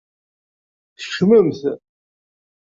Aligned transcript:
Tkecmemt. 0.99 1.61